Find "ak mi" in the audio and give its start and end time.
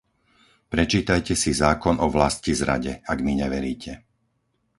3.11-3.33